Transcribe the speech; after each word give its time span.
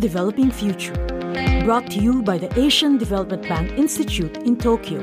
Developing 0.00 0.50
Future. 0.50 0.94
Brought 1.64 1.90
to 1.90 2.00
you 2.00 2.22
by 2.22 2.38
the 2.38 2.50
Asian 2.58 2.96
Development 2.96 3.42
Bank 3.42 3.72
Institute 3.78 4.38
in 4.38 4.56
Tokyo, 4.56 4.98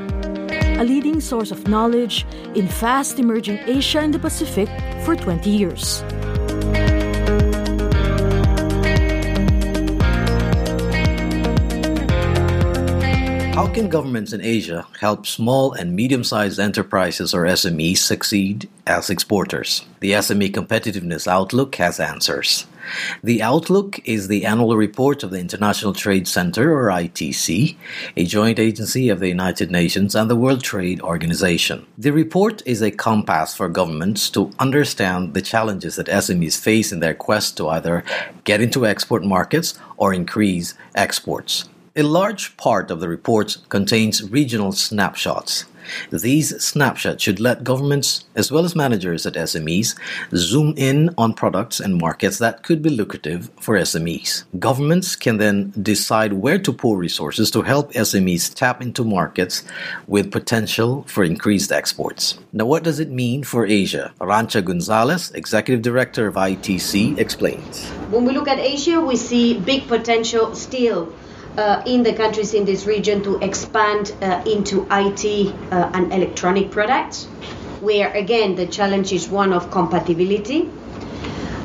a 0.81 0.83
leading 0.83 1.21
source 1.21 1.51
of 1.51 1.67
knowledge 1.67 2.25
in 2.55 2.67
fast 2.67 3.19
emerging 3.19 3.59
Asia 3.67 3.99
and 3.99 4.11
the 4.13 4.19
Pacific 4.19 4.67
for 5.05 5.15
20 5.15 5.49
years. 5.49 6.01
How 13.57 13.65
can 13.65 13.89
governments 13.89 14.33
in 14.33 14.41
Asia 14.41 14.85
help 14.99 15.25
small 15.25 15.73
and 15.73 15.95
medium 15.95 16.23
sized 16.23 16.59
enterprises 16.59 17.33
or 17.33 17.45
SMEs 17.45 17.97
succeed 17.97 18.69
as 18.85 19.09
exporters? 19.09 19.83
The 19.99 20.11
SME 20.11 20.51
Competitiveness 20.51 21.27
Outlook 21.27 21.73
has 21.77 21.99
answers. 21.99 22.67
The 23.23 23.41
Outlook 23.41 23.99
is 24.07 24.27
the 24.27 24.45
annual 24.45 24.77
report 24.77 25.23
of 25.23 25.31
the 25.31 25.39
International 25.39 25.93
Trade 25.93 26.27
Center, 26.27 26.71
or 26.71 26.91
ITC, 26.91 27.75
a 28.15 28.25
joint 28.25 28.59
agency 28.59 29.09
of 29.09 29.19
the 29.19 29.27
United 29.27 29.71
Nations 29.71 30.13
and 30.13 30.29
the 30.29 30.35
World 30.35 30.61
Trade 30.61 31.01
Organization. 31.01 31.87
The 31.97 32.11
report 32.11 32.61
is 32.63 32.83
a 32.83 32.91
compass 32.91 33.55
for 33.55 33.69
governments 33.69 34.29
to 34.29 34.51
understand 34.59 35.33
the 35.33 35.41
challenges 35.41 35.95
that 35.95 36.05
SMEs 36.05 36.61
face 36.61 36.91
in 36.91 36.99
their 36.99 37.15
quest 37.15 37.57
to 37.57 37.69
either 37.69 38.03
get 38.43 38.61
into 38.61 38.85
export 38.85 39.23
markets 39.23 39.73
or 39.97 40.13
increase 40.13 40.75
exports. 40.93 41.67
A 41.99 42.03
large 42.03 42.55
part 42.57 42.91
of 42.91 42.99
the 42.99 43.09
report 43.09 43.57
contains 43.69 44.21
regional 44.21 44.71
snapshots. 44.71 45.65
These 46.11 46.63
snapshots 46.63 47.23
should 47.23 47.39
let 47.39 47.63
governments, 47.63 48.25
as 48.35 48.51
well 48.51 48.65
as 48.65 48.75
managers 48.75 49.25
at 49.25 49.33
SMEs, 49.33 49.95
zoom 50.35 50.75
in 50.77 51.09
on 51.17 51.33
products 51.33 51.79
and 51.79 51.97
markets 51.97 52.37
that 52.37 52.61
could 52.61 52.83
be 52.83 52.91
lucrative 52.91 53.49
for 53.59 53.79
SMEs. 53.79 54.43
Governments 54.59 55.15
can 55.15 55.37
then 55.37 55.73
decide 55.81 56.33
where 56.33 56.59
to 56.59 56.71
pour 56.71 56.99
resources 56.99 57.49
to 57.49 57.63
help 57.63 57.91
SMEs 57.93 58.53
tap 58.53 58.79
into 58.79 59.03
markets 59.03 59.63
with 60.05 60.31
potential 60.31 61.03
for 61.07 61.23
increased 61.23 61.71
exports. 61.71 62.37
Now, 62.53 62.67
what 62.67 62.83
does 62.83 62.99
it 62.99 63.09
mean 63.09 63.43
for 63.43 63.65
Asia? 63.65 64.13
Arantxa 64.21 64.63
Gonzalez, 64.63 65.31
Executive 65.31 65.81
Director 65.81 66.27
of 66.27 66.35
ITC, 66.35 67.17
explains. 67.17 67.89
When 68.11 68.23
we 68.23 68.33
look 68.33 68.47
at 68.47 68.59
Asia, 68.59 69.01
we 69.01 69.15
see 69.15 69.59
big 69.59 69.87
potential 69.87 70.53
still 70.53 71.11
uh, 71.57 71.81
in 71.85 72.03
the 72.03 72.13
countries 72.13 72.53
in 72.53 72.65
this 72.65 72.85
region 72.85 73.23
to 73.23 73.37
expand 73.39 74.13
uh, 74.21 74.43
into 74.45 74.87
IT 74.91 75.53
uh, 75.71 75.89
and 75.93 76.13
electronic 76.13 76.71
products, 76.71 77.25
where 77.81 78.11
again 78.13 78.55
the 78.55 78.67
challenge 78.67 79.11
is 79.11 79.27
one 79.27 79.51
of 79.51 79.71
compatibility. 79.71 80.69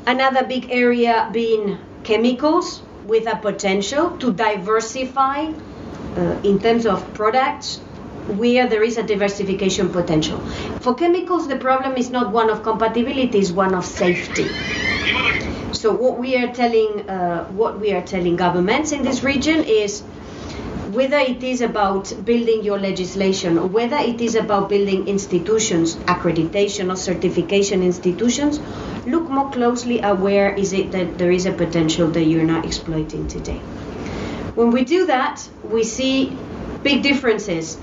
Another 0.07 0.45
big 0.45 0.71
area 0.71 1.29
being 1.33 1.79
chemicals 2.03 2.83
with 3.07 3.27
a 3.27 3.37
potential 3.37 4.17
to 4.19 4.33
diversify 4.33 5.53
uh, 6.17 6.21
in 6.43 6.59
terms 6.59 6.87
of 6.87 7.15
products 7.15 7.79
where 8.37 8.67
there 8.69 8.83
is 8.83 8.97
a 8.97 9.03
diversification 9.03 9.89
potential. 9.91 10.41
For 10.81 10.95
chemicals, 10.95 11.49
the 11.49 11.57
problem 11.57 11.97
is 11.97 12.11
not 12.11 12.33
one 12.33 12.51
of 12.51 12.63
compatibility, 12.63 13.39
it's 13.39 13.51
one 13.51 13.75
of 13.75 13.85
safety. 13.85 14.49
So 15.73 15.93
what 15.93 16.19
we 16.19 16.37
are 16.37 16.53
telling 16.53 17.09
uh, 17.09 17.45
what 17.47 17.81
we 17.81 17.93
are 17.93 18.03
telling 18.03 18.37
governments 18.37 18.93
in 18.93 19.03
this 19.03 19.23
region 19.23 19.65
is 19.65 20.03
whether 20.93 21.17
it 21.17 21.43
is 21.43 21.63
about 21.63 22.13
building 22.25 22.63
your 22.63 22.79
legislation 22.79 23.57
or 23.57 23.67
whether 23.67 23.97
it 23.97 24.21
is 24.21 24.35
about 24.35 24.69
building 24.69 25.09
institutions, 25.09 25.97
accreditation 25.97 26.93
or 26.93 26.97
certification 26.97 27.83
institutions, 27.83 28.61
look 29.07 29.31
more 29.31 29.51
closely 29.51 30.03
at 30.03 30.19
where 30.19 30.55
is 30.55 30.75
it 30.75 30.93
that 30.93 31.17
there 31.17 31.31
is 31.31 31.47
a 31.47 31.53
potential 31.53 32.09
that 32.09 32.25
you're 32.25 32.45
not 32.45 32.67
exploiting 32.67 33.27
today. 33.27 33.59
When 34.55 34.71
we 34.71 34.85
do 34.85 35.07
that, 35.07 35.49
we 35.65 35.83
see 35.83 36.37
big 36.83 37.03
differences 37.03 37.79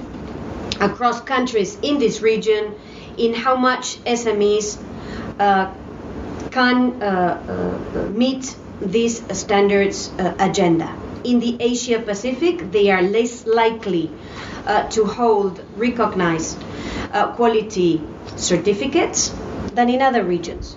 across 0.80 1.20
countries 1.22 1.80
in 1.82 1.98
this 1.98 2.22
region 2.22 2.76
in 3.18 3.34
how 3.34 3.56
much 3.56 3.98
SMEs 4.04 4.78
uh, 5.40 5.74
can 6.52 7.02
uh, 7.02 7.06
uh, 7.06 8.08
meet 8.10 8.56
these 8.82 9.22
standards 9.38 10.10
uh, 10.20 10.34
agenda. 10.40 10.90
In 11.24 11.40
the 11.40 11.58
Asia 11.62 12.00
Pacific, 12.00 12.72
they 12.72 12.90
are 12.90 13.02
less 13.02 13.46
likely 13.46 14.10
to 14.92 15.04
hold 15.04 15.60
recognized 15.78 16.58
quality 17.36 18.00
certificates 18.36 19.30
than 19.74 19.90
in 19.90 20.02
other 20.02 20.24
regions. 20.24 20.76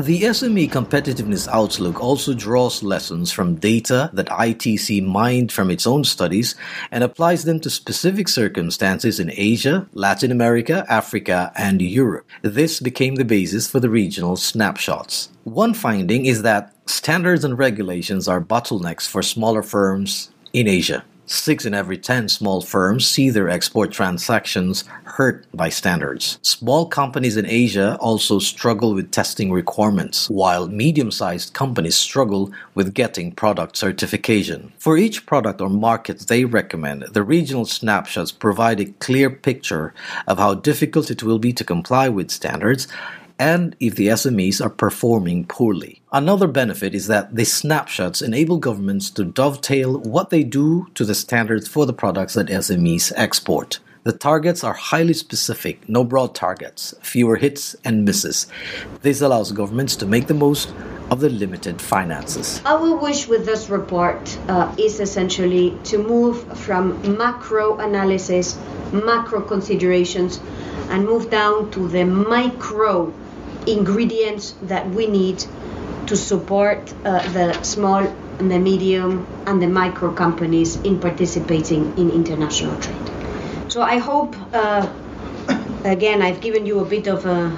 The 0.00 0.22
SME 0.22 0.70
Competitiveness 0.70 1.46
Outlook 1.48 2.00
also 2.00 2.32
draws 2.32 2.82
lessons 2.82 3.32
from 3.32 3.56
data 3.56 4.08
that 4.14 4.28
ITC 4.28 5.04
mined 5.04 5.52
from 5.52 5.70
its 5.70 5.86
own 5.86 6.04
studies 6.04 6.54
and 6.90 7.04
applies 7.04 7.44
them 7.44 7.60
to 7.60 7.68
specific 7.68 8.26
circumstances 8.28 9.20
in 9.20 9.30
Asia, 9.34 9.86
Latin 9.92 10.32
America, 10.32 10.86
Africa, 10.88 11.52
and 11.54 11.82
Europe. 11.82 12.26
This 12.40 12.80
became 12.80 13.16
the 13.16 13.26
basis 13.26 13.70
for 13.70 13.78
the 13.78 13.90
regional 13.90 14.36
snapshots. 14.36 15.28
One 15.44 15.74
finding 15.74 16.24
is 16.24 16.40
that 16.44 16.72
standards 16.86 17.44
and 17.44 17.58
regulations 17.58 18.26
are 18.26 18.40
bottlenecks 18.40 19.06
for 19.06 19.22
smaller 19.22 19.62
firms 19.62 20.30
in 20.54 20.66
Asia. 20.66 21.04
Six 21.30 21.64
in 21.64 21.74
every 21.74 21.96
ten 21.96 22.28
small 22.28 22.60
firms 22.60 23.06
see 23.06 23.30
their 23.30 23.48
export 23.48 23.92
transactions 23.92 24.82
hurt 25.04 25.46
by 25.54 25.68
standards. 25.68 26.40
Small 26.42 26.86
companies 26.86 27.36
in 27.36 27.46
Asia 27.46 27.96
also 28.00 28.40
struggle 28.40 28.94
with 28.94 29.12
testing 29.12 29.52
requirements, 29.52 30.28
while 30.28 30.66
medium 30.66 31.12
sized 31.12 31.52
companies 31.52 31.94
struggle 31.94 32.50
with 32.74 32.94
getting 32.94 33.30
product 33.30 33.76
certification. 33.76 34.72
For 34.78 34.98
each 34.98 35.24
product 35.24 35.60
or 35.60 35.68
market 35.68 36.18
they 36.26 36.44
recommend, 36.44 37.04
the 37.12 37.22
regional 37.22 37.64
snapshots 37.64 38.32
provide 38.32 38.80
a 38.80 38.92
clear 38.98 39.30
picture 39.30 39.94
of 40.26 40.38
how 40.38 40.54
difficult 40.54 41.12
it 41.12 41.22
will 41.22 41.38
be 41.38 41.52
to 41.52 41.62
comply 41.62 42.08
with 42.08 42.32
standards 42.32 42.88
and 43.40 43.74
if 43.80 43.96
the 43.96 44.08
SMEs 44.08 44.62
are 44.62 44.68
performing 44.68 45.46
poorly. 45.46 46.02
Another 46.12 46.46
benefit 46.46 46.94
is 46.94 47.06
that 47.06 47.34
the 47.34 47.46
snapshots 47.46 48.20
enable 48.20 48.58
governments 48.58 49.08
to 49.12 49.24
dovetail 49.24 49.98
what 50.00 50.28
they 50.28 50.44
do 50.44 50.86
to 50.94 51.06
the 51.06 51.14
standards 51.14 51.66
for 51.66 51.86
the 51.86 51.94
products 51.94 52.34
that 52.34 52.48
SMEs 52.48 53.12
export. 53.16 53.80
The 54.02 54.12
targets 54.12 54.62
are 54.62 54.74
highly 54.74 55.14
specific, 55.14 55.88
no 55.88 56.04
broad 56.04 56.34
targets, 56.34 56.94
fewer 57.02 57.36
hits 57.36 57.76
and 57.82 58.04
misses. 58.04 58.46
This 59.00 59.22
allows 59.22 59.52
governments 59.52 59.96
to 59.96 60.06
make 60.06 60.26
the 60.26 60.34
most 60.34 60.74
of 61.10 61.20
the 61.20 61.30
limited 61.30 61.80
finances. 61.80 62.60
Our 62.66 62.94
wish 62.96 63.26
with 63.26 63.46
this 63.46 63.70
report 63.70 64.38
uh, 64.48 64.74
is 64.78 65.00
essentially 65.00 65.78
to 65.84 65.98
move 65.98 66.58
from 66.58 67.16
macro 67.16 67.78
analysis, 67.78 68.58
macro 68.92 69.40
considerations, 69.40 70.40
and 70.90 71.06
move 71.06 71.30
down 71.30 71.70
to 71.72 71.88
the 71.88 72.04
micro 72.04 73.12
ingredients 73.66 74.54
that 74.62 74.88
we 74.90 75.06
need 75.06 75.44
to 76.06 76.16
support 76.16 76.92
uh, 77.04 77.22
the 77.32 77.62
small 77.62 78.06
and 78.38 78.50
the 78.50 78.58
medium 78.58 79.26
and 79.46 79.60
the 79.60 79.68
micro 79.68 80.12
companies 80.12 80.76
in 80.76 80.98
participating 80.98 81.96
in 81.98 82.10
international 82.10 82.76
trade. 82.80 83.10
So 83.68 83.82
I 83.82 83.98
hope, 83.98 84.34
uh, 84.52 84.88
again, 85.84 86.22
I've 86.22 86.40
given 86.40 86.66
you 86.66 86.80
a 86.80 86.84
bit 86.84 87.06
of 87.06 87.26
a, 87.26 87.56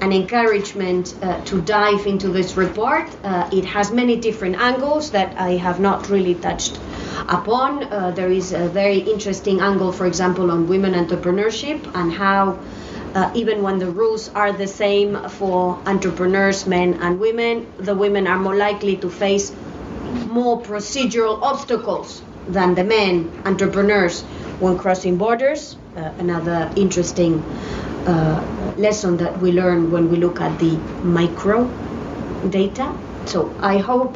an 0.00 0.12
encouragement 0.12 1.14
uh, 1.22 1.44
to 1.44 1.60
dive 1.60 2.06
into 2.06 2.28
this 2.28 2.56
report. 2.56 3.08
Uh, 3.22 3.48
it 3.52 3.64
has 3.64 3.92
many 3.92 4.16
different 4.16 4.56
angles 4.56 5.10
that 5.12 5.38
I 5.38 5.50
have 5.52 5.78
not 5.78 6.08
really 6.08 6.34
touched 6.34 6.80
upon. 7.28 7.84
Uh, 7.84 8.10
there 8.10 8.30
is 8.30 8.52
a 8.52 8.68
very 8.68 8.98
interesting 8.98 9.60
angle, 9.60 9.92
for 9.92 10.06
example, 10.06 10.50
on 10.50 10.66
women 10.66 10.94
entrepreneurship 10.94 11.86
and 11.94 12.12
how 12.12 12.58
uh, 13.16 13.30
even 13.34 13.62
when 13.62 13.78
the 13.78 13.86
rules 13.86 14.28
are 14.34 14.52
the 14.52 14.66
same 14.66 15.16
for 15.38 15.80
entrepreneurs, 15.86 16.66
men 16.66 16.92
and 17.00 17.18
women, 17.18 17.66
the 17.78 17.94
women 17.94 18.26
are 18.26 18.38
more 18.38 18.54
likely 18.54 18.96
to 18.98 19.08
face 19.08 19.52
more 20.26 20.60
procedural 20.60 21.40
obstacles 21.42 22.20
than 22.48 22.74
the 22.74 22.84
men 22.84 23.30
entrepreneurs 23.46 24.20
when 24.60 24.76
crossing 24.76 25.16
borders. 25.16 25.76
Uh, 25.96 26.12
another 26.18 26.70
interesting 26.76 27.42
uh, 28.06 28.74
lesson 28.76 29.16
that 29.16 29.40
we 29.40 29.50
learn 29.50 29.90
when 29.90 30.10
we 30.10 30.18
look 30.18 30.38
at 30.38 30.58
the 30.58 30.76
micro 31.02 31.64
data. 32.50 32.94
So 33.24 33.50
I 33.60 33.78
hope 33.78 34.14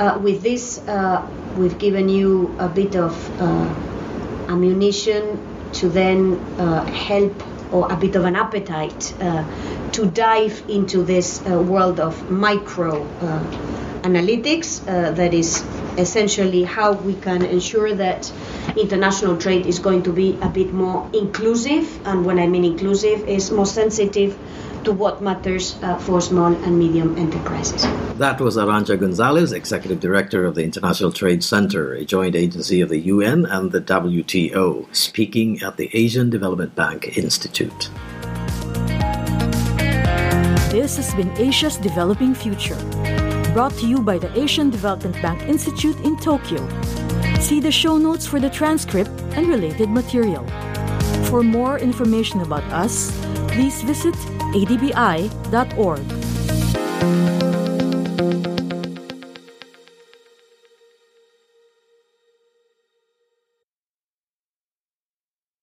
uh, 0.00 0.18
with 0.22 0.42
this 0.42 0.78
uh, 0.88 1.20
we've 1.58 1.78
given 1.78 2.08
you 2.08 2.56
a 2.58 2.68
bit 2.68 2.96
of 2.96 3.12
uh, 3.38 3.44
ammunition 4.48 5.38
to 5.74 5.90
then 5.90 6.38
help 6.88 7.32
or 7.72 7.90
a 7.92 7.96
bit 7.96 8.16
of 8.16 8.24
an 8.24 8.36
appetite 8.36 9.14
uh, 9.20 9.44
to 9.92 10.06
dive 10.06 10.62
into 10.68 11.02
this 11.02 11.44
uh, 11.46 11.60
world 11.60 12.00
of 12.00 12.30
micro 12.30 13.02
uh, 13.02 13.44
analytics 14.02 14.84
that 14.84 15.32
is 15.32 15.64
essentially 15.96 16.64
how 16.64 16.92
we 16.92 17.14
can 17.14 17.44
ensure 17.44 17.94
that 17.94 18.32
international 18.76 19.36
trade 19.36 19.66
is 19.66 19.78
going 19.78 20.02
to 20.02 20.12
be 20.12 20.36
a 20.42 20.48
bit 20.48 20.72
more 20.72 21.08
inclusive. 21.12 22.06
And 22.06 22.24
when 22.24 22.38
i 22.38 22.46
mean 22.46 22.64
inclusive 22.64 23.28
is 23.28 23.50
more 23.50 23.66
sensitive 23.66 24.36
to 24.84 24.92
what 24.92 25.22
matters 25.22 25.76
uh, 25.82 25.96
for 25.98 26.20
small 26.20 26.52
and 26.52 26.78
medium 26.78 27.16
enterprises. 27.16 27.82
That 28.18 28.40
was 28.40 28.56
Arantxa 28.56 28.98
Gonzalez, 28.98 29.52
Executive 29.52 30.00
Director 30.00 30.44
of 30.44 30.54
the 30.54 30.64
International 30.64 31.12
Trade 31.12 31.42
Center, 31.42 31.92
a 31.92 32.04
joint 32.04 32.36
agency 32.36 32.80
of 32.80 32.88
the 32.88 32.98
UN 32.98 33.46
and 33.46 33.72
the 33.72 33.80
WTO, 33.80 34.94
speaking 34.94 35.62
at 35.62 35.76
the 35.76 35.90
Asian 35.92 36.30
Development 36.30 36.74
Bank 36.74 37.16
Institute. 37.16 37.90
This 40.70 40.96
has 40.96 41.14
been 41.14 41.30
Asia's 41.36 41.76
Developing 41.76 42.34
Future, 42.34 42.78
brought 43.52 43.74
to 43.74 43.86
you 43.86 44.00
by 44.00 44.18
the 44.18 44.30
Asian 44.38 44.70
Development 44.70 45.14
Bank 45.20 45.42
Institute 45.42 45.98
in 46.00 46.16
Tokyo. 46.16 46.66
See 47.40 47.60
the 47.60 47.72
show 47.72 47.98
notes 47.98 48.26
for 48.26 48.40
the 48.40 48.48
transcript 48.48 49.10
and 49.36 49.48
related 49.48 49.90
material. 49.90 50.46
For 51.26 51.42
more 51.42 51.78
information 51.78 52.40
about 52.40 52.64
us, 52.72 53.10
please 53.48 53.82
visit 53.82 54.14
adbi.org. 54.54 56.06